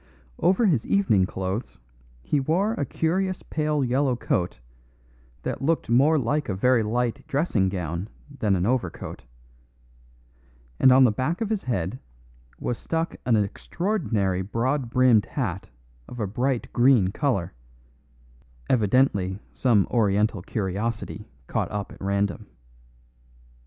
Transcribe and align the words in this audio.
Over 0.39 0.65
his 0.65 0.83
evening 0.87 1.27
clothes 1.27 1.77
he 2.23 2.39
wore 2.39 2.73
a 2.73 2.85
curious 2.87 3.43
pale 3.43 3.83
yellow 3.83 4.15
coat 4.15 4.57
that 5.43 5.61
looked 5.61 5.91
more 5.91 6.17
like 6.17 6.49
a 6.49 6.55
very 6.55 6.81
light 6.81 7.23
dressing 7.27 7.69
gown 7.69 8.09
than 8.39 8.55
an 8.55 8.65
overcoat, 8.65 9.25
and 10.79 10.91
on 10.91 11.03
the 11.03 11.11
back 11.11 11.39
of 11.39 11.51
his 11.51 11.61
head 11.61 11.99
was 12.59 12.79
stuck 12.79 13.15
an 13.27 13.35
extraordinary 13.35 14.41
broad 14.41 14.89
brimmed 14.89 15.27
hat 15.27 15.69
of 16.07 16.19
a 16.19 16.25
bright 16.25 16.73
green 16.73 17.09
colour, 17.09 17.53
evidently 18.71 19.37
some 19.53 19.85
oriental 19.91 20.41
curiosity 20.41 21.29
caught 21.45 21.69
up 21.69 21.91
at 21.91 22.01
random. 22.01 22.47